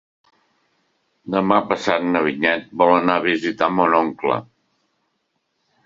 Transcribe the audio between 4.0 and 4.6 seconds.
oncle.